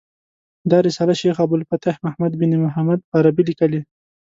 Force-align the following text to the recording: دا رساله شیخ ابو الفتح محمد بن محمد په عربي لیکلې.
دا 0.69 0.77
رساله 0.87 1.13
شیخ 1.21 1.35
ابو 1.45 1.55
الفتح 1.57 1.93
محمد 2.05 2.33
بن 2.39 2.51
محمد 2.65 2.99
په 3.09 3.13
عربي 3.19 3.43
لیکلې. 3.49 3.81